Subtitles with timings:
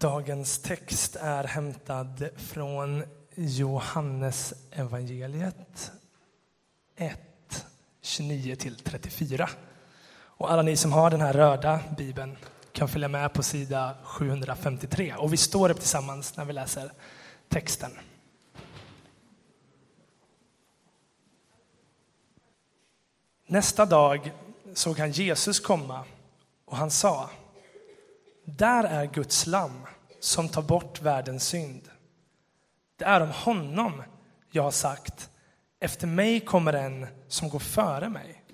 [0.00, 5.92] Dagens text är hämtad från Johannes evangeliet
[6.96, 7.66] 1,
[8.02, 9.48] 29-34.
[10.12, 12.36] Och alla ni som har den här röda bibeln
[12.72, 15.14] kan följa med på sida 753.
[15.18, 16.92] Och vi står upp tillsammans när vi läser
[17.48, 17.90] texten.
[23.46, 24.32] Nästa dag
[24.74, 26.04] såg han Jesus komma
[26.64, 27.30] och han sa
[28.56, 29.86] där är Guds lamm
[30.20, 31.88] som tar bort världens synd.
[32.96, 34.02] Det är om honom
[34.50, 35.30] jag har sagt
[35.80, 38.44] efter mig kommer en som går före mig,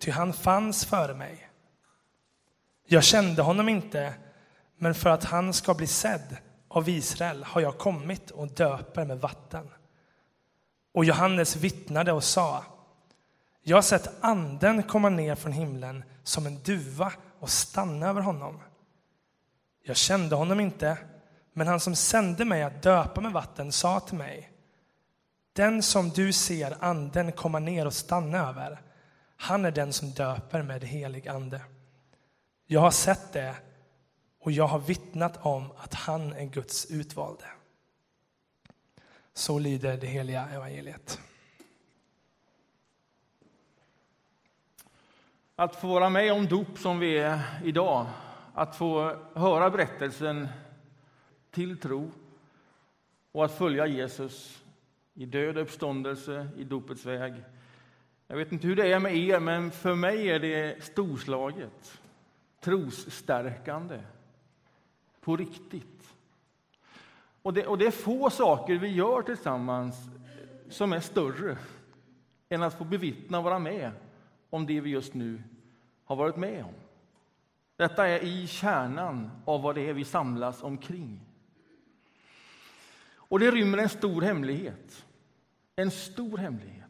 [0.00, 1.50] ty han fanns före mig.
[2.86, 4.14] Jag kände honom inte,
[4.76, 6.36] men för att han ska bli sedd
[6.68, 9.70] av Israel har jag kommit och döper med vatten.
[10.94, 12.64] Och Johannes vittnade och sa
[13.62, 18.60] jag har sett anden komma ner från himlen som en duva och stanna över honom.
[19.82, 20.98] Jag kände honom inte,
[21.52, 24.52] men han som sände mig att döpa med vatten sa till mig
[25.52, 28.82] Den som du ser anden komma ner och stanna över,
[29.36, 31.60] han är den som döper med helig ande.
[32.66, 33.54] Jag har sett det
[34.40, 37.44] och jag har vittnat om att han är Guds utvalde.
[39.34, 41.20] Så lyder det heliga evangeliet.
[45.56, 48.06] Att få vara med om dop som vi är idag,
[48.58, 50.48] att få höra berättelsen
[51.50, 52.10] till tro
[53.32, 54.64] och att följa Jesus
[55.14, 57.34] i död och uppståndelse, i dopets väg.
[58.26, 62.00] Jag vet inte hur det är med er, men för mig är det storslaget,
[62.60, 64.00] trosstärkande,
[65.20, 66.14] på riktigt.
[67.42, 69.96] Och det, och det är få saker vi gör tillsammans
[70.68, 71.58] som är större
[72.48, 73.90] än att få bevittna och vara med
[74.50, 75.42] om det vi just nu
[76.04, 76.87] har varit med om.
[77.78, 81.20] Detta är i kärnan av vad det är vi samlas omkring.
[83.14, 85.06] Och det rymmer en stor hemlighet.
[85.76, 86.84] En stor hemlighet.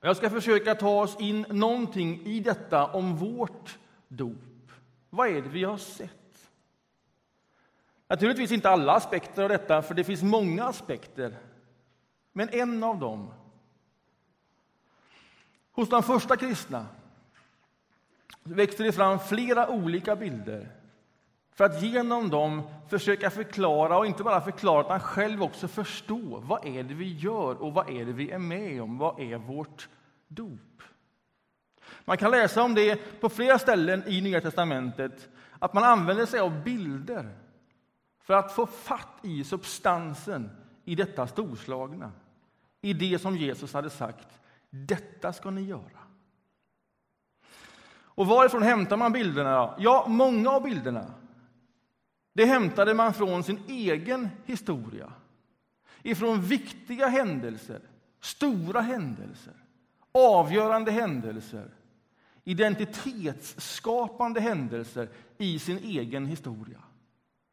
[0.00, 3.78] Jag ska försöka ta oss in någonting i detta om vårt
[4.08, 4.72] dop.
[5.10, 6.50] Vad är det vi har sett?
[8.08, 11.36] Naturligtvis inte alla aspekter av detta, för det finns många aspekter.
[12.32, 13.32] Men en av dem
[15.72, 16.86] Hos de första kristna
[18.42, 20.68] växte det fram flera olika bilder
[21.56, 26.66] för att genom dem försöka förklara, och inte bara förklara, utan själv också förstå vad
[26.66, 28.98] är det vi gör och vad är det vi är med om.
[28.98, 29.88] Vad är vårt
[30.28, 30.82] dop?
[32.04, 35.28] Man kan läsa om det på flera ställen i Nya testamentet,
[35.58, 37.36] att man använder sig av bilder
[38.22, 40.50] för att få fatt i substansen
[40.84, 42.12] i detta storslagna,
[42.80, 46.05] i det som Jesus hade sagt detta ska ni göra.
[48.16, 49.74] Och varifrån hämtar man bilderna?
[49.78, 51.14] Ja, många av bilderna
[52.32, 55.12] det hämtade man från sin egen historia.
[56.02, 57.80] Ifrån viktiga händelser,
[58.20, 59.54] stora händelser,
[60.12, 61.70] avgörande händelser
[62.46, 66.78] identitetsskapande händelser i sin egen historia.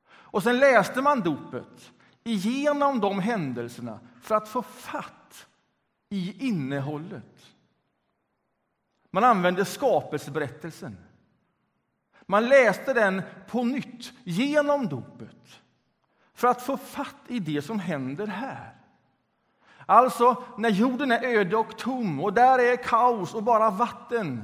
[0.08, 1.92] Och sen läste man dopet
[2.24, 5.48] igenom de händelserna för att få fatt
[6.10, 7.53] i innehållet.
[9.14, 10.98] Man använde skapelseberättelsen.
[12.26, 15.62] Man läste den på nytt genom dopet
[16.34, 18.76] för att få fatt i det som händer här.
[19.86, 24.44] Alltså, när jorden är öde och tom och där är kaos och bara vatten.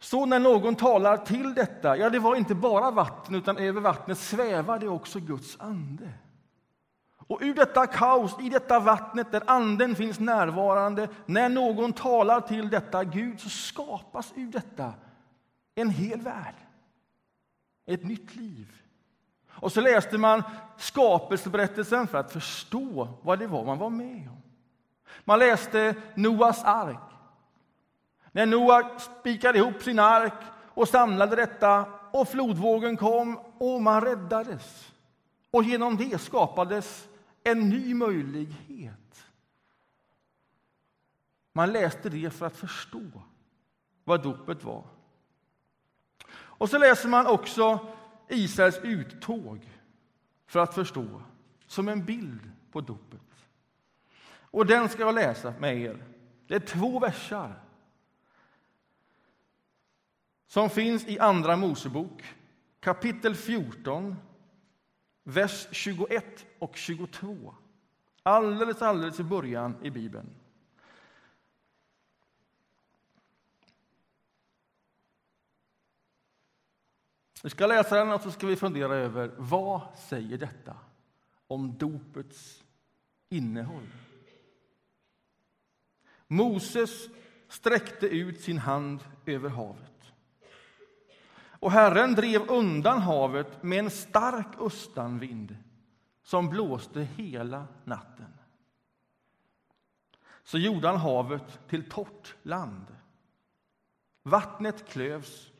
[0.00, 4.18] Så när någon talar till detta, ja, det var inte bara vatten, utan över vattnet
[4.18, 6.08] svävade också Guds ande.
[7.26, 12.70] Och ur detta kaos, i detta vattnet där Anden finns närvarande, när någon talar till
[12.70, 14.92] detta Gud, så skapas ur detta
[15.74, 16.54] en hel värld.
[17.86, 18.72] Ett nytt liv.
[19.48, 20.42] Och så läste man
[20.76, 24.42] skapelseberättelsen för att förstå vad det var man var med om.
[25.24, 27.10] Man läste Noas ark.
[28.32, 30.42] När Noa spikade ihop sin ark
[30.74, 34.92] och samlade detta och flodvågen kom och man räddades.
[35.50, 37.08] Och genom det skapades
[37.44, 39.26] en ny möjlighet.
[41.52, 43.22] Man läste det för att förstå
[44.04, 44.84] vad dopet var.
[46.32, 47.94] Och så läser man också
[48.28, 49.70] Israels uttåg
[50.46, 51.22] för att förstå,
[51.66, 53.20] som en bild på dopet.
[54.26, 56.04] Och den ska jag läsa med er.
[56.46, 57.60] Det är två versar
[60.46, 62.22] som finns i Andra Mosebok,
[62.80, 64.16] kapitel 14,
[65.24, 67.54] vers 21 och 22.
[68.22, 70.30] Alldeles, alldeles i början i Bibeln.
[77.42, 80.76] Vi ska läsa den och så ska vi fundera över vad säger detta
[81.46, 82.64] om dopets
[83.28, 83.88] innehåll.
[86.26, 87.08] Moses
[87.48, 89.93] sträckte ut sin hand över havet.
[91.64, 95.56] Och Herren drev undan havet med en stark östanvind
[96.22, 98.38] som blåste hela natten.
[100.42, 102.86] Så gjorde han havet till torrt land.
[104.22, 105.52] Vattnet klövs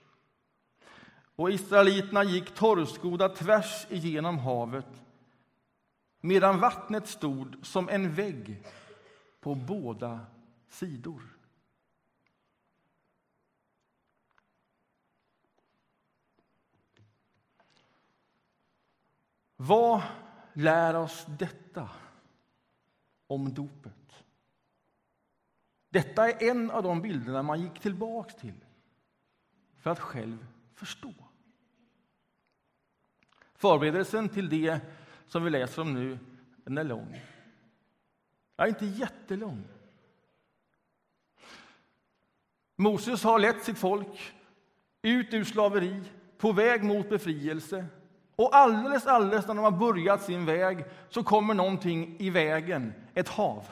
[1.36, 5.02] och israeliterna gick torrskodda tvärs igenom havet
[6.20, 8.62] medan vattnet stod som en vägg
[9.40, 10.20] på båda
[10.68, 11.33] sidor.
[19.66, 20.02] Vad
[20.52, 21.90] lär oss detta
[23.26, 24.24] om dopet?
[25.88, 28.64] Detta är en av de bilderna man gick tillbaka till
[29.76, 31.14] för att själv förstå.
[33.54, 34.80] Förberedelsen till det
[35.26, 36.18] som vi läser om nu
[36.56, 37.20] den är lång.
[38.56, 39.64] Ja, är inte jättelång.
[42.76, 44.34] Moses har lett sitt folk
[45.02, 46.02] ut ur slaveri,
[46.38, 47.86] på väg mot befrielse.
[48.36, 53.28] Och alldeles, alldeles när de har börjat sin väg så kommer någonting i vägen, ett
[53.28, 53.66] hav.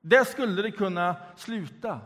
[0.00, 2.00] Där skulle det kunna sluta.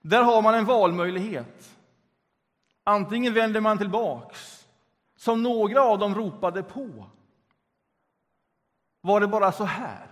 [0.00, 1.76] Där har man en valmöjlighet.
[2.84, 4.66] Antingen vänder man tillbaks,
[5.16, 7.06] som några av dem ropade på.
[9.00, 10.06] Var det bara så här?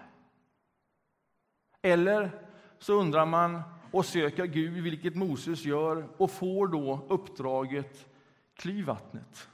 [1.83, 2.31] Eller
[2.79, 8.12] så undrar man och söker Gud, vilket Moses gör, och får då uppdraget
[8.55, 9.49] klyv vattnet.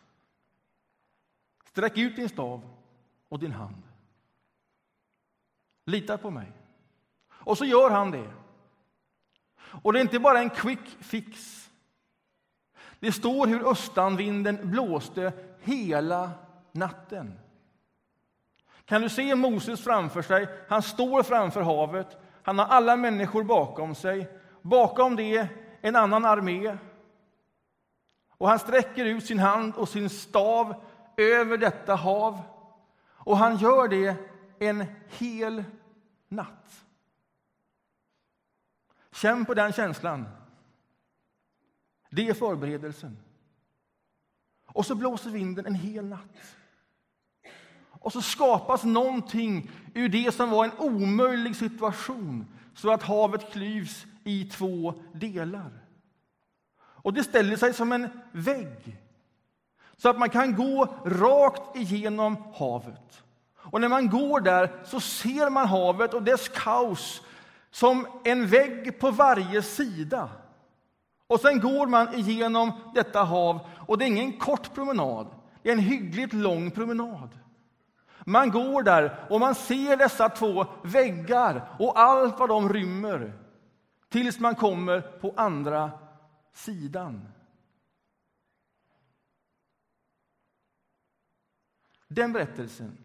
[1.64, 2.62] Sträck ut din stav
[3.28, 3.82] och din hand.
[5.84, 6.52] Lita på mig.
[7.30, 8.30] Och så gör han det.
[9.82, 11.64] Och det är inte bara en quick fix.
[13.00, 16.30] Det står hur östanvinden blåste hela
[16.72, 17.38] natten.
[18.84, 20.48] Kan du se Moses framför sig?
[20.68, 22.16] Han står framför havet.
[22.42, 24.28] Han har alla människor bakom sig.
[24.62, 25.48] Bakom det
[25.80, 26.76] en annan armé.
[28.38, 30.84] Och han sträcker ut sin hand och sin stav
[31.16, 32.40] över detta hav.
[33.04, 34.16] Och han gör det
[34.58, 35.64] en hel
[36.28, 36.84] natt.
[39.12, 40.28] Känn på den känslan.
[42.10, 43.16] Det är förberedelsen.
[44.66, 46.56] Och så blåser vinden en hel natt.
[48.00, 54.06] Och så skapas någonting ur det som var en omöjlig situation så att havet klyvs
[54.24, 55.87] i två delar.
[57.08, 58.96] Och det ställer sig som en vägg
[59.96, 63.22] så att man kan gå rakt igenom havet.
[63.56, 67.22] Och när man går där så ser man havet och dess kaos
[67.70, 70.28] som en vägg på varje sida.
[71.26, 75.26] Och sen går man igenom detta hav och det är ingen kort promenad,
[75.62, 77.38] det är en hyggligt lång promenad.
[78.24, 83.32] Man går där och man ser dessa två väggar och allt vad de rymmer
[84.08, 85.90] tills man kommer på andra
[86.58, 87.28] sidan.
[92.08, 92.98] Den berättelsen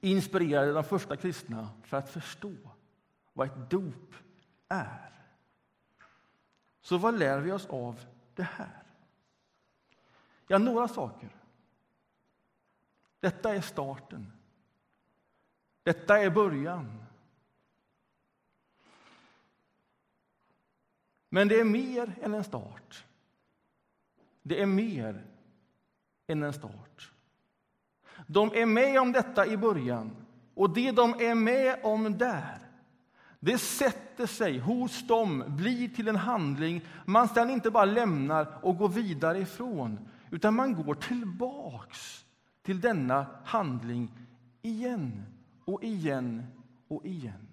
[0.00, 2.54] inspirerade de första kristna för att förstå
[3.32, 4.14] vad ett dop
[4.68, 5.12] är.
[6.80, 8.00] Så vad lär vi oss av
[8.34, 8.82] det här?
[10.46, 11.36] Ja, några saker.
[13.20, 14.32] Detta är starten.
[15.82, 17.04] Detta är början.
[21.34, 23.04] Men det är mer än en start.
[24.42, 25.24] Det är mer
[26.26, 27.12] än en start.
[28.26, 30.10] De är med om detta i början,
[30.54, 32.58] och det de är med om där
[33.40, 38.76] det sätter sig hos dem, blir till en handling man sedan inte bara lämnar och
[38.76, 42.24] går vidare ifrån utan man går tillbaks
[42.62, 44.12] till denna handling
[44.62, 45.26] igen
[45.64, 46.46] och igen
[46.88, 47.51] och igen.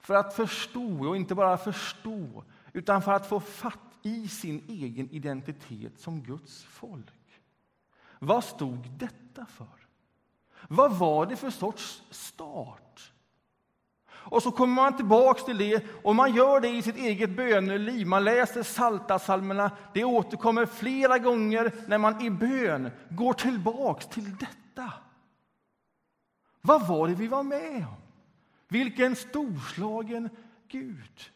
[0.00, 5.10] För att förstå, och inte bara förstå, utan för att få fatt i sin egen
[5.10, 7.40] identitet som Guds folk.
[8.18, 9.66] Vad stod detta för?
[10.68, 13.12] Vad var det för sorts start?
[14.30, 18.06] Och så kommer man tillbaks till det och man gör det i sitt eget böneliv.
[18.06, 19.70] Man läser Saltasalmerna.
[19.94, 24.92] Det återkommer flera gånger när man i bön går tillbaks till detta.
[26.60, 27.99] Vad var det vi var med om?
[28.70, 30.30] Vilken storslagen
[30.68, 31.30] Gud!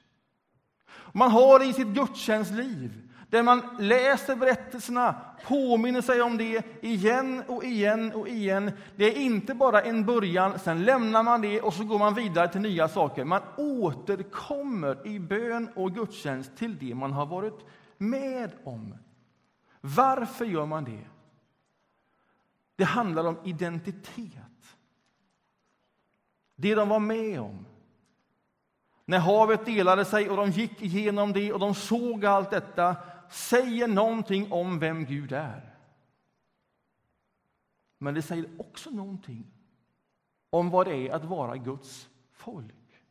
[1.13, 5.15] Man har i sitt gudstjänstliv där man läser berättelserna,
[5.47, 8.71] påminner sig om det igen och igen och igen.
[8.97, 12.49] Det är inte bara en början, sen lämnar man det och så går man vidare
[12.49, 13.25] till nya saker.
[13.25, 17.67] Man återkommer i bön och gudstjänst till det man har varit
[17.99, 18.95] med om.
[19.81, 21.05] Varför gör man det?
[22.77, 24.54] Det handlar om identitet.
[26.55, 27.67] Det de var med om.
[29.05, 32.97] När havet delade sig och de gick igenom det och de såg allt detta
[33.31, 35.75] säger någonting om vem Gud är.
[37.99, 39.47] Men det säger också någonting
[40.51, 43.03] om vad det är att vara Guds folk.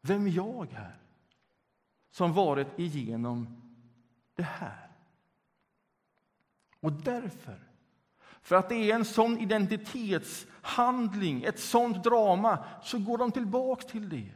[0.00, 0.96] Vem jag är,
[2.10, 3.62] som varit igenom
[4.34, 4.90] det här.
[6.80, 7.65] Och därför,
[8.46, 14.08] för att det är en sån identitetshandling, ett sånt drama, så går de tillbaka till
[14.08, 14.32] det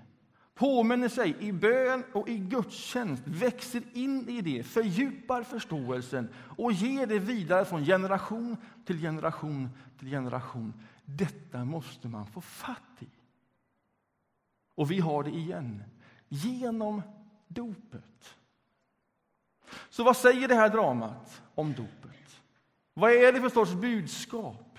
[0.60, 7.06] påminner sig i bön och i gudstjänst, växer in i det, fördjupar förståelsen och ger
[7.06, 10.74] det vidare från generation till generation till generation.
[11.04, 13.08] Detta måste man få fatt i.
[14.74, 15.82] Och vi har det igen,
[16.28, 17.02] genom
[17.48, 18.34] dopet.
[19.90, 22.19] Så vad säger det här dramat om dopet?
[23.00, 24.78] Vad är det för sorts budskap?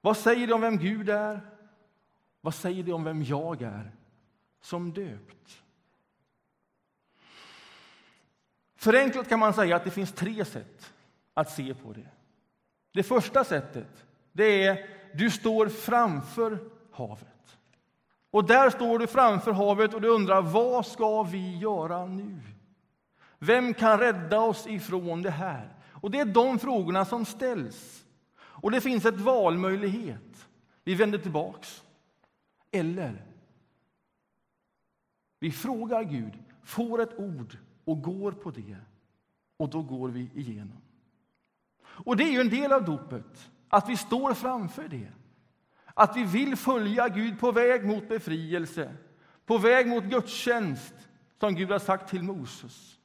[0.00, 1.40] Vad säger det om vem Gud är?
[2.40, 3.92] Vad säger det om vem jag är
[4.60, 5.62] som döpt?
[8.76, 10.92] Förenklat kan man säga att det finns tre sätt
[11.34, 12.08] att se på det.
[12.92, 17.58] Det första sättet det är du står framför havet.
[18.30, 22.40] Och där står du framför havet och du undrar vad ska vi göra nu?
[23.46, 25.74] Vem kan rädda oss ifrån det här?
[25.90, 28.06] Och Det är de frågorna som ställs.
[28.36, 30.48] Och det finns ett valmöjlighet.
[30.84, 31.82] Vi vänder tillbaks.
[32.70, 33.24] Eller
[35.40, 36.32] vi frågar Gud,
[36.62, 38.76] får ett ord och går på det.
[39.56, 40.82] Och då går vi igenom.
[41.80, 45.12] Och det är ju en del av dopet, att vi står framför det.
[45.84, 48.96] Att vi vill följa Gud på väg mot befrielse,
[49.46, 50.94] på väg mot gudstjänst,
[51.40, 52.98] som Gud har sagt till Moses.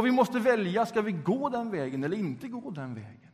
[0.00, 3.30] Och vi måste välja, ska vi gå den vägen eller inte gå den vägen?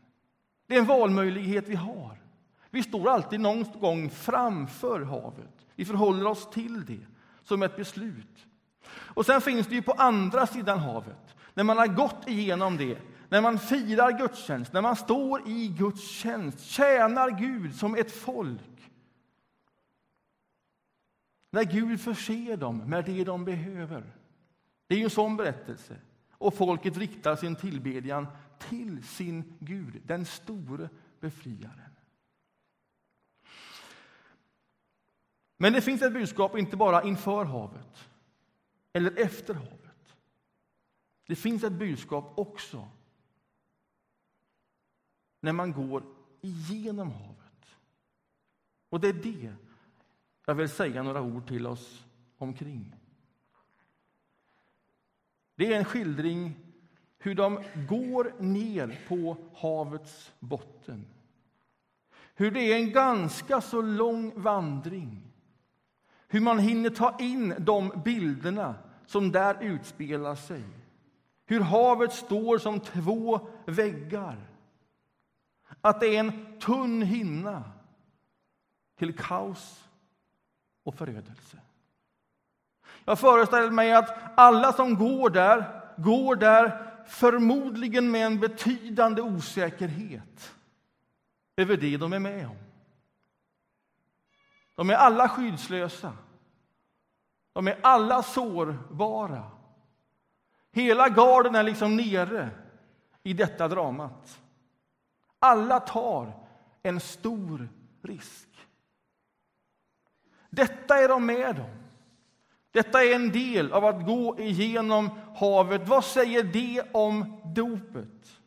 [0.66, 2.22] Det är en valmöjlighet vi har.
[2.70, 5.66] Vi står alltid någon gång framför havet.
[5.74, 7.06] Vi förhåller oss till det
[7.42, 8.46] som ett beslut.
[8.88, 12.98] Och sen finns det ju på andra sidan havet, när man har gått igenom det,
[13.28, 18.90] när man firar gudstjänst, när man står i Guds tjänst, tjänar Gud som ett folk.
[21.50, 24.02] När Gud förser dem med det de behöver.
[24.86, 25.96] Det är ju en sån berättelse.
[26.38, 28.26] Och folket riktar sin tillbedjan
[28.58, 30.88] till sin Gud, den store
[31.20, 31.90] befriaren.
[35.56, 38.08] Men det finns ett budskap inte bara inför havet
[38.92, 40.16] eller efter havet.
[41.26, 42.88] Det finns ett budskap också
[45.40, 46.02] när man går
[46.40, 47.76] igenom havet.
[48.88, 49.54] Och det är det
[50.46, 52.04] jag vill säga några ord till oss
[52.36, 52.94] omkring.
[55.56, 56.54] Det är en skildring
[57.18, 61.06] hur de går ner på havets botten.
[62.34, 65.26] Hur det är en ganska så lång vandring
[66.28, 68.74] hur man hinner ta in de bilderna
[69.06, 70.64] som där utspelar sig.
[71.46, 74.48] Hur havet står som två väggar.
[75.80, 77.72] Att det är en tunn hinna
[78.96, 79.88] till kaos
[80.82, 81.58] och förödelse.
[83.04, 90.54] Jag föreställer mig att alla som går där, går där förmodligen med en betydande osäkerhet
[91.56, 92.56] över det de är med om.
[94.74, 96.12] De är alla skyddslösa.
[97.52, 99.50] De är alla sårbara.
[100.72, 102.50] Hela garden är liksom nere
[103.22, 104.40] i detta dramat.
[105.38, 106.32] Alla tar
[106.82, 107.68] en stor
[108.02, 108.48] risk.
[110.50, 111.85] Detta är de med om.
[112.76, 115.88] Detta är en del av att gå igenom havet.
[115.88, 118.40] Vad säger det om dopet?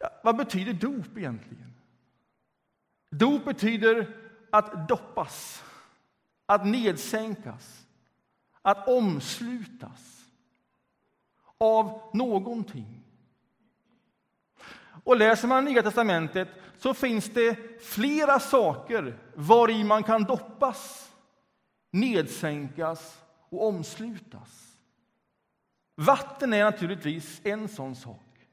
[0.00, 1.74] Ja, vad betyder dop egentligen?
[3.10, 4.16] Dop betyder
[4.50, 5.64] att doppas,
[6.46, 7.86] att nedsänkas,
[8.62, 10.24] att omslutas
[11.58, 13.01] av någonting.
[15.04, 21.12] Och läser man Nya testamentet så finns det flera saker var i man kan doppas,
[21.90, 24.76] nedsänkas och omslutas.
[25.94, 28.48] Vatten är naturligtvis en sån sak.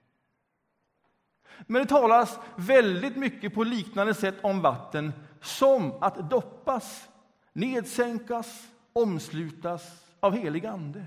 [1.68, 7.10] Men det talas väldigt mycket på liknande sätt om vatten som att doppas,
[7.54, 11.06] nedsänkas, omslutas av helig ande.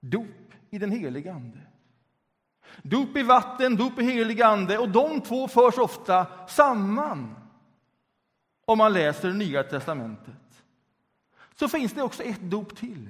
[0.00, 1.58] Dop i den heliga Ande.
[2.82, 7.36] Dop i vatten, dop i helig Ande, och de två förs ofta samman.
[8.64, 10.62] om man läser Nya testamentet,
[11.54, 13.08] så finns det också ett dop till.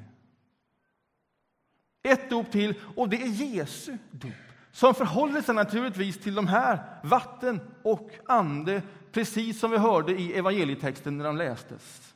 [2.03, 4.33] Ett dop till, och det är Jesu dop
[4.77, 8.83] som förhåller sig naturligtvis till de här, vatten och ande,
[9.13, 12.15] precis som vi hörde i evangelietexten när de lästes.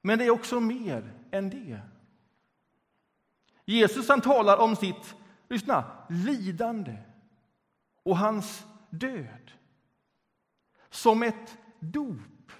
[0.00, 1.80] Men det är också mer än det.
[3.64, 5.14] Jesus han talar om sitt
[5.52, 7.02] lyssna, lidande
[8.02, 9.52] och hans död
[10.90, 12.52] som ett dop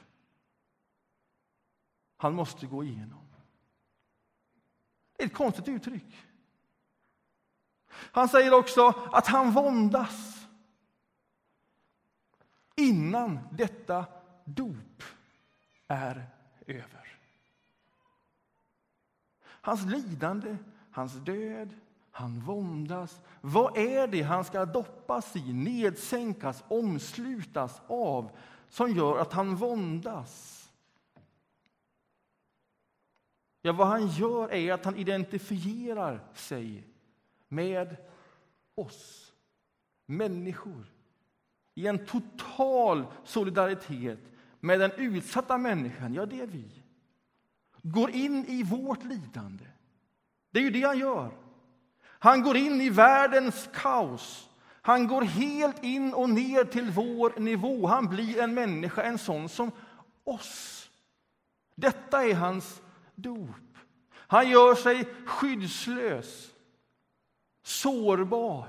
[2.16, 3.26] han måste gå igenom.
[5.16, 6.26] Det är ett konstigt uttryck.
[7.88, 10.46] Han säger också att han våndas
[12.76, 14.06] innan detta
[14.44, 15.02] dop
[15.88, 16.30] är
[16.66, 17.18] över.
[19.44, 20.56] Hans lidande,
[20.90, 21.80] hans död,
[22.12, 23.20] han våndas.
[23.40, 28.30] Vad är det han ska doppas i, nedsänkas, omslutas av
[28.68, 30.58] som gör att han våndas?
[33.62, 36.86] Ja, vad han gör är att han identifierar sig
[37.48, 37.96] med
[38.74, 39.32] oss
[40.06, 40.92] människor
[41.74, 44.18] i en total solidaritet
[44.60, 46.14] med den utsatta människan.
[46.14, 46.82] Ja, det är vi.
[47.82, 49.64] Går in i vårt lidande.
[50.50, 51.41] Det är ju det han gör.
[52.22, 54.48] Han går in i världens kaos.
[54.82, 57.86] Han går helt in och ner till vår nivå.
[57.86, 59.72] Han blir en människa, en sån som
[60.24, 60.90] oss.
[61.74, 62.82] Detta är hans
[63.14, 63.76] dop.
[64.14, 66.50] Han gör sig skyddslös,
[67.62, 68.68] sårbar.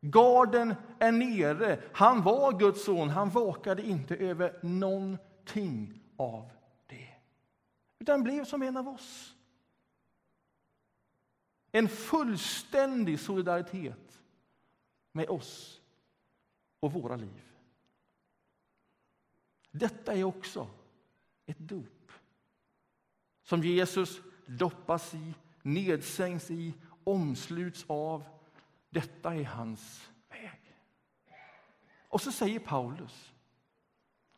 [0.00, 1.78] Garden är nere.
[1.92, 3.08] Han var Guds son.
[3.08, 6.50] Han vakade inte över någonting av
[6.86, 7.08] det,
[7.98, 9.34] utan blev som en av oss.
[11.72, 14.20] En fullständig solidaritet
[15.12, 15.80] med oss
[16.80, 17.42] och våra liv.
[19.70, 20.70] Detta är också
[21.46, 22.12] ett dop
[23.42, 28.24] som Jesus doppas i, nedsänks i, omsluts av.
[28.90, 30.74] Detta är hans väg.
[32.08, 33.32] Och så säger Paulus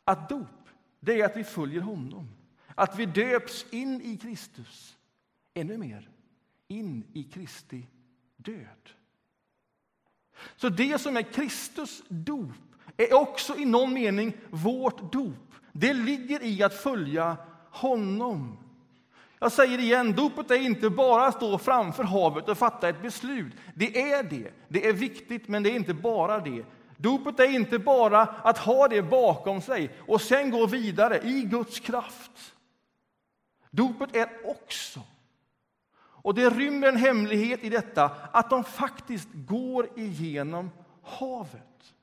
[0.04, 0.68] att dop,
[1.00, 2.28] det är att vi följer honom.
[2.74, 4.98] Att vi döps in i Kristus.
[5.54, 6.10] Ännu mer,
[6.70, 7.86] in i Kristi
[8.36, 8.90] död.
[10.56, 12.52] Så det som är Kristus dop
[12.96, 15.54] är också i någon mening vårt dop.
[15.72, 17.36] Det ligger i att följa
[17.70, 18.58] honom.
[19.38, 23.52] Jag säger igen, dopet är inte bara att stå framför havet och fatta ett beslut.
[23.74, 24.52] Det är det.
[24.68, 26.64] Det är viktigt, men det är inte bara det.
[26.96, 31.80] Dopet är inte bara att ha det bakom sig och sen gå vidare i Guds
[31.80, 32.54] kraft.
[33.70, 35.00] Dopet är också,
[36.22, 40.70] och det rymmer en hemlighet i detta, att de faktiskt går igenom
[41.02, 41.94] havet.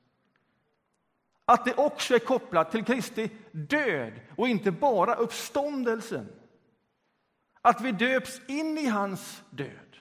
[1.44, 6.28] Att det också är kopplat till Kristi död och inte bara uppståndelsen.
[7.62, 9.96] Att vi döps in i hans död.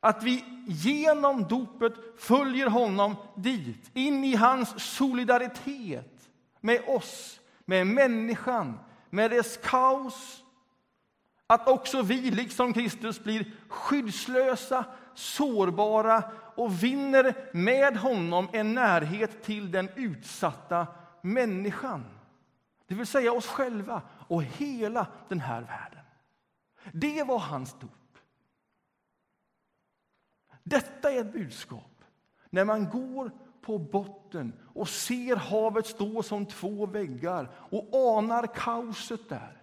[0.00, 8.78] Att vi genom dopet följer honom dit, in i hans solidaritet med oss, med människan,
[9.10, 10.44] med dess kaos.
[11.50, 14.84] Att också vi, liksom Kristus, blir skyddslösa,
[15.14, 16.22] sårbara
[16.54, 20.86] och vinner med honom en närhet till den utsatta
[21.22, 22.04] människan.
[22.86, 26.04] Det vill säga oss själva och hela den här världen.
[26.92, 27.90] Det var hans dop.
[30.62, 32.04] Detta är ett budskap.
[32.50, 33.30] När man går
[33.60, 39.57] på botten och ser havet stå som två väggar och anar kaoset där.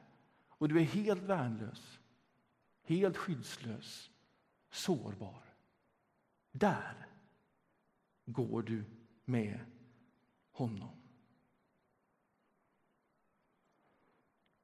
[0.57, 1.99] Och du är helt värnlös,
[2.83, 4.11] helt skyddslös,
[4.69, 5.43] sårbar.
[6.51, 7.07] Där
[8.25, 8.83] går du
[9.25, 9.59] med
[10.51, 10.95] honom.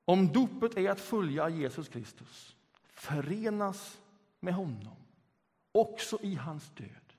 [0.05, 4.01] Om dopet är att följa Jesus Kristus, förenas
[4.39, 4.95] med honom,
[5.71, 7.13] också i hans död.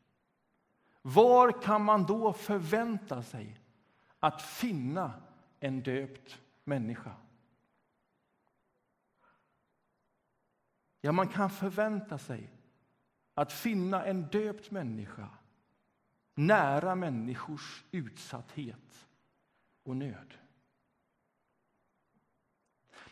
[1.02, 3.60] Var kan man då förvänta sig
[4.18, 5.22] att finna
[5.60, 7.14] en döpt människa?
[11.04, 12.50] Ja, man kan förvänta sig
[13.34, 15.28] att finna en döpt människa
[16.34, 19.06] nära människors utsatthet
[19.82, 20.34] och nöd.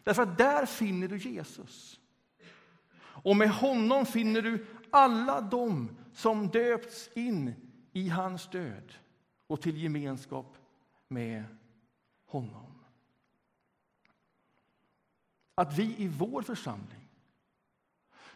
[0.03, 2.01] Därför att där finner du Jesus.
[3.01, 7.55] Och med honom finner du alla dem som döpts in
[7.93, 8.95] i hans död
[9.47, 10.57] och till gemenskap
[11.09, 11.45] med
[12.27, 12.85] honom.
[15.55, 17.00] Att vi i vår församling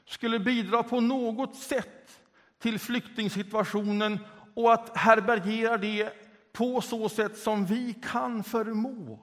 [0.04, 2.20] skulle bidra på något sätt
[2.58, 4.18] till flyktingsituationen
[4.54, 6.12] och att härbärgera det
[6.52, 9.20] på så sätt som vi kan förmå.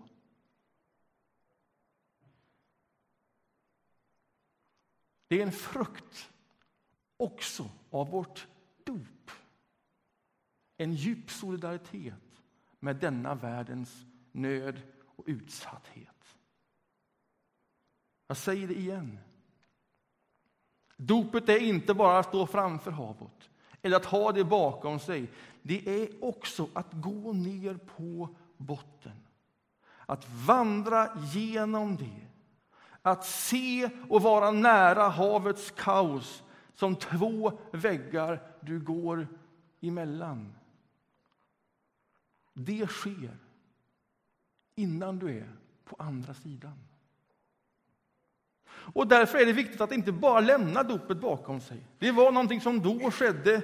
[5.28, 6.32] Det är en frukt
[7.18, 8.48] också av vårt
[8.84, 9.32] dop.
[10.78, 12.44] En djup solidaritet
[12.80, 16.38] med denna världens nöd och utsatthet.
[18.28, 19.20] Jag säger det igen.
[21.04, 23.50] Dopet är inte bara att stå framför havet
[23.82, 25.30] eller att ha det bakom sig.
[25.62, 29.12] Det är också att gå ner på botten.
[30.06, 32.28] Att vandra genom det.
[33.02, 39.28] Att se och vara nära havets kaos som två väggar du går
[39.82, 40.54] emellan.
[42.54, 43.38] Det sker
[44.76, 46.91] innan du är på andra sidan.
[48.94, 51.78] Och Därför är det viktigt att inte bara lämna dopet bakom sig.
[52.00, 53.62] Det var någonting som då skedde,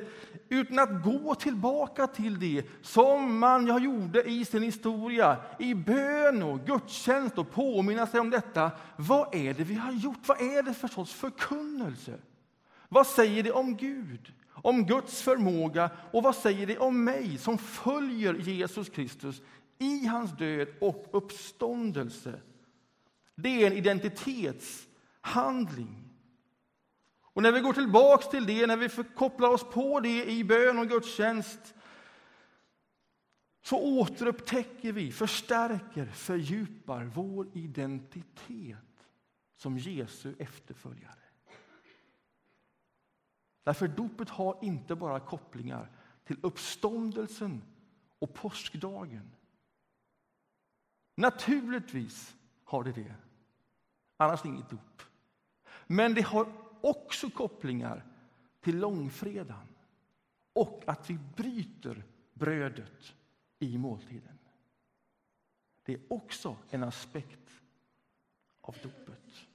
[0.50, 6.60] utan att gå tillbaka till det som man gjorde i sin historia, i bön och
[6.66, 8.72] gudstjänst och påminna sig om detta.
[8.96, 10.28] Vad är det vi har gjort?
[10.28, 12.14] Vad är det för sorts förkunnelse?
[12.90, 17.58] Vad säger det om Gud, om Guds förmåga och vad säger det om mig som
[17.58, 19.42] följer Jesus Kristus
[19.80, 22.34] i hans död och uppståndelse?
[23.36, 24.87] Det är en identitets
[25.28, 26.04] handling.
[27.22, 30.80] Och när vi går tillbaks till det, när vi kopplar oss på det i bön
[30.80, 31.74] och gudstjänst
[33.62, 39.08] så återupptäcker vi, förstärker, fördjupar vår identitet
[39.56, 41.14] som Jesu efterföljare.
[43.64, 45.92] Därför dopet har inte bara kopplingar
[46.24, 47.64] till uppståndelsen
[48.20, 49.32] och påskdagen.
[51.16, 53.16] Naturligtvis har det det.
[54.18, 55.02] Annars inget dop.
[55.88, 56.48] Men det har
[56.82, 58.06] också kopplingar
[58.62, 59.68] till långfredagen
[60.54, 63.14] och att vi bryter brödet
[63.60, 64.38] i måltiden.
[65.86, 67.62] Det är också en aspekt
[68.62, 69.48] av dopet.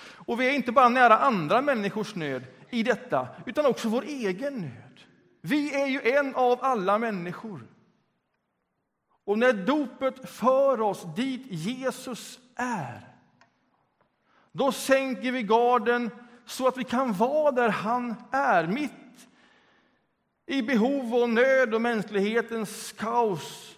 [0.00, 4.60] Och vi är inte bara nära andra människors nöd i detta, utan också vår egen
[4.60, 5.00] nöd.
[5.40, 7.66] Vi är ju en av alla människor.
[9.24, 13.09] Och när dopet för oss dit Jesus är,
[14.52, 16.10] då sänker vi garden
[16.46, 18.92] så att vi kan vara där han är, mitt
[20.46, 23.76] i behov och nöd och mänsklighetens kaos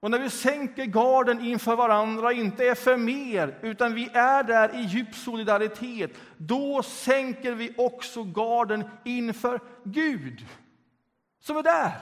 [0.00, 4.74] och när vi sänker garden inför varandra, inte är för mer, utan vi är där
[4.74, 10.46] i djup solidaritet, då sänker vi också garden inför Gud,
[11.40, 11.92] som är där.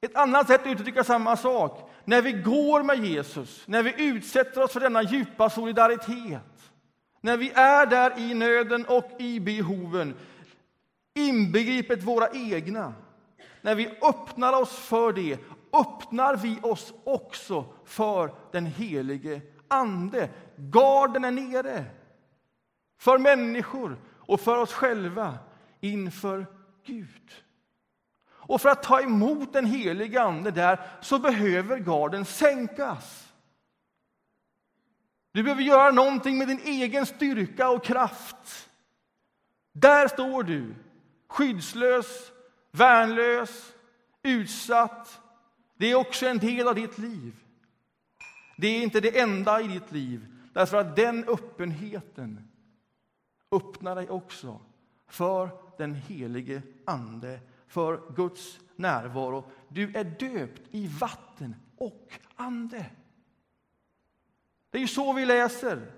[0.00, 4.62] Ett annat sätt att uttrycka samma sak, när vi går med Jesus, när vi utsätter
[4.62, 6.72] oss för denna djupa solidaritet,
[7.20, 10.14] när vi är där i nöden och i behoven,
[11.14, 12.94] inbegripet våra egna,
[13.60, 15.38] när vi öppnar oss för det
[15.72, 20.30] öppnar vi oss också för den helige Ande.
[20.56, 21.84] Garden är nere
[22.98, 25.38] för människor och för oss själva
[25.80, 26.46] inför
[26.86, 27.32] Gud.
[28.52, 33.32] Och för att ta emot den helige Ande där så behöver garden sänkas.
[35.32, 38.68] Du behöver göra någonting med din egen styrka och kraft.
[39.72, 40.74] Där står du,
[41.28, 42.32] skyddslös,
[42.70, 43.72] värnlös,
[44.22, 45.20] utsatt.
[45.76, 47.34] Det är också en del av ditt liv.
[48.56, 52.48] Det är inte det enda i ditt liv, därför att den öppenheten
[53.52, 54.60] öppnar dig också
[55.08, 57.40] för den helige Ande,
[57.72, 59.50] för Guds närvaro.
[59.68, 62.90] Du är döpt i vatten och ande.
[64.70, 65.92] Det är ju så vi läser.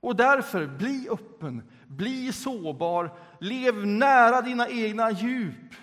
[0.00, 5.74] Och därför, bli öppen, bli sårbar, lev nära dina egna djup.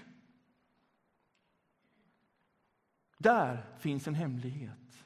[3.18, 5.06] Där finns en hemlighet.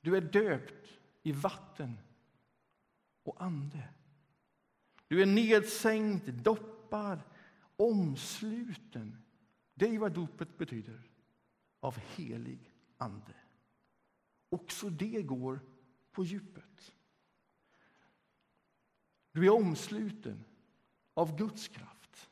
[0.00, 0.88] Du är döpt
[1.22, 1.98] i vatten
[3.22, 3.88] och ande.
[5.10, 7.22] Du är nedsänkt, doppad,
[7.76, 9.16] omsluten.
[9.74, 11.10] Det är vad dopet betyder,
[11.80, 13.34] av helig ande.
[14.48, 15.60] Också det går
[16.12, 16.92] på djupet.
[19.32, 20.44] Du är omsluten
[21.14, 22.30] av Guds kraft,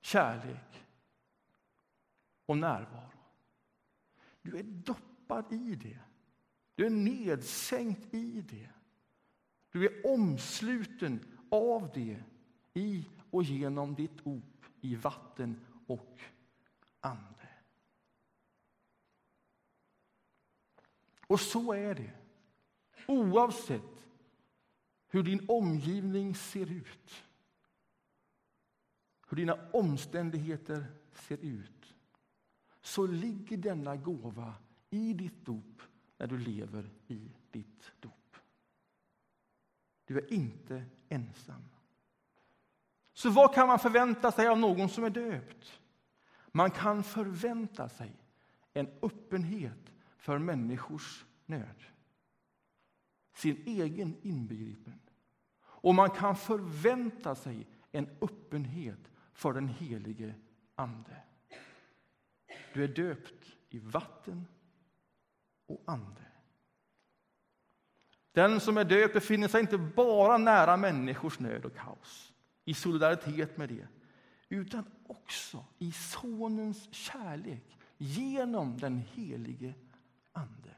[0.00, 0.86] kärlek
[2.46, 3.18] och närvaro.
[4.42, 6.00] Du är doppad i det.
[6.74, 8.73] Du är nedsänkt i det.
[9.74, 12.22] Du är omsluten av det
[12.74, 16.20] i och genom ditt op i vatten och
[17.00, 17.48] ande.
[21.26, 22.12] Och så är det
[23.08, 24.04] oavsett
[25.08, 27.24] hur din omgivning ser ut,
[29.28, 31.94] hur dina omständigheter ser ut,
[32.80, 34.54] så ligger denna gåva
[34.90, 35.82] i ditt dop
[36.18, 38.23] när du lever i ditt dop.
[40.04, 41.62] Du är inte ensam.
[43.12, 45.80] Så vad kan man förvänta sig av någon som är döpt?
[46.52, 48.12] Man kan förvänta sig
[48.72, 51.84] en öppenhet för människors nöd.
[53.34, 55.00] Sin egen inbegripen.
[55.62, 60.34] Och man kan förvänta sig en öppenhet för den helige
[60.74, 61.22] Ande.
[62.72, 64.46] Du är döpt i vatten
[65.66, 66.33] och ande.
[68.34, 72.32] Den som är döpt befinner sig inte bara nära människors nöd och kaos,
[72.64, 73.86] i solidaritet med det,
[74.48, 79.74] utan också i Sonens kärlek genom den helige
[80.32, 80.70] Ande.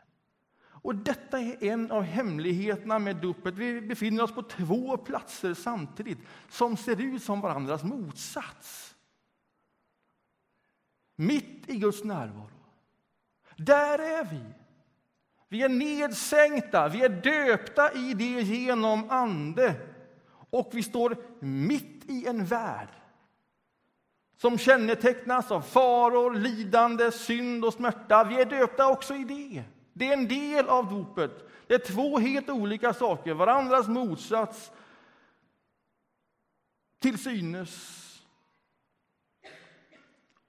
[0.86, 3.54] Och Detta är en av hemligheterna med dopet.
[3.54, 8.96] Vi befinner oss på två platser samtidigt som ser ut som varandras motsats.
[11.16, 12.50] Mitt i Guds närvaro.
[13.56, 14.65] Där är vi.
[15.48, 19.74] Vi är nedsänkta, vi är döpta i det genom Ande.
[20.50, 22.88] Och vi står mitt i en värld
[24.36, 28.24] som kännetecknas av faror, lidande, synd och smärta.
[28.24, 29.64] Vi är döpta också i det.
[29.92, 31.30] Det är en del av dopet.
[31.66, 34.72] Det är två helt olika saker, varandras motsats
[37.00, 38.02] till synes.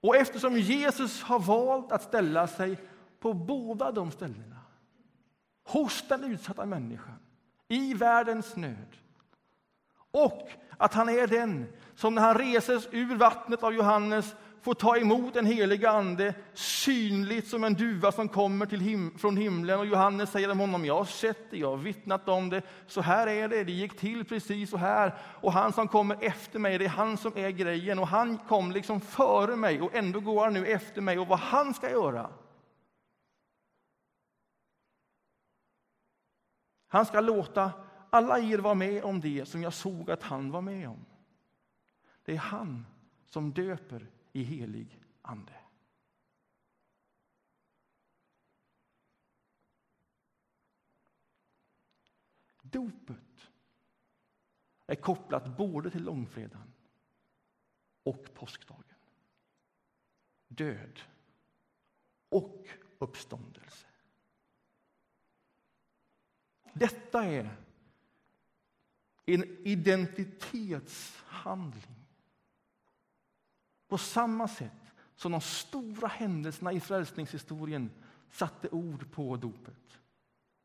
[0.00, 2.78] Och eftersom Jesus har valt att ställa sig
[3.20, 4.57] på båda de ställena
[5.68, 7.18] hos den utsatta människan,
[7.68, 8.96] i världens nöd
[10.10, 14.96] och att han är den som när han reses ur vattnet av Johannes får ta
[14.96, 19.78] emot den heliga Ande synligt som en duva som kommer till him från himlen.
[19.78, 22.62] Och Johannes säger om honom, jag har sett det, jag har vittnat om det.
[22.86, 25.14] Så här är det, det gick till precis så här.
[25.40, 27.98] Och han som kommer efter mig, det är han som är grejen.
[27.98, 31.18] Och han kom liksom före mig och ändå går han nu efter mig.
[31.18, 32.30] Och vad han ska göra,
[36.88, 37.72] Han ska låta
[38.10, 41.04] alla er vara med om det som jag såg att han var med om.
[42.24, 42.86] Det är han
[43.26, 45.54] som döper i helig ande.
[52.62, 53.50] Dopet
[54.86, 56.72] är kopplat både till långfredagen
[58.02, 58.84] och påskdagen.
[60.48, 61.00] Död
[62.28, 63.87] och uppståndelse.
[66.72, 67.56] Detta är
[69.26, 71.94] en identitetshandling.
[73.88, 77.90] På samma sätt som de stora händelserna i frälsningshistorien
[78.30, 80.00] satte ord på dopet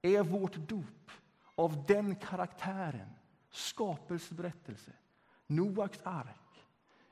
[0.02, 1.12] är vårt dop
[1.56, 3.10] av den karaktären.
[3.52, 4.92] Skapelseberättelse,
[5.48, 6.66] Noaks ark,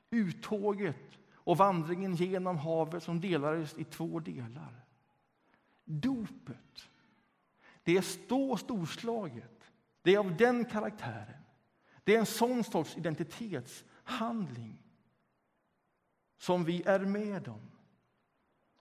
[0.09, 4.85] uttåget och vandringen genom havet som delades i två delar.
[5.83, 6.89] Dopet
[7.83, 9.71] det är så storslaget.
[10.01, 11.43] Det är av den karaktären.
[12.03, 14.77] Det är en sån sorts identitetshandling
[16.37, 17.71] som vi är med om.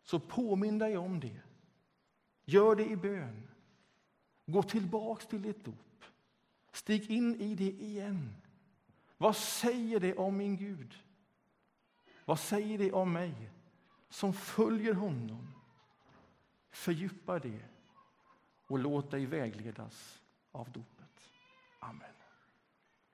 [0.02, 1.40] Så påminn dig om det.
[2.44, 3.48] Gör det i bön.
[4.46, 6.04] Gå tillbaks till ditt dop.
[6.72, 8.34] Stig in i det igen.
[9.16, 10.94] Vad säger det om min Gud?
[12.24, 13.50] Vad säger det om mig
[14.08, 15.54] som följer honom?
[16.70, 17.69] Fördjupa det
[18.70, 21.30] och låt dig vägledas av dopet.
[21.80, 22.19] Amen.